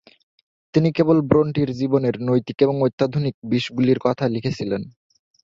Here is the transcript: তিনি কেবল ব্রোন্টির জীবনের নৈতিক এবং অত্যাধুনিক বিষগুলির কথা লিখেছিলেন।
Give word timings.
তিনি 0.73 0.89
কেবল 0.91 1.17
ব্রোন্টির 1.21 1.69
জীবনের 1.73 2.15
নৈতিক 2.21 2.57
এবং 2.61 2.75
অত্যাধুনিক 2.81 3.35
বিষগুলির 3.49 3.99
কথা 3.99 4.25
লিখেছিলেন। 4.27 4.81